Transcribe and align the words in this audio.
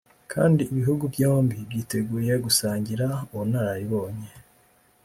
kandi 0.31 0.61
ibihugu 0.71 1.03
byombi 1.13 1.57
byiteguye 1.69 2.33
gusangira 2.45 3.07
ubunararibonye 3.33 4.29